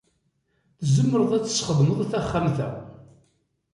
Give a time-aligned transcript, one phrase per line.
[0.81, 2.69] Tzemreḍ ad tessxedmeḍ taxxamt-a.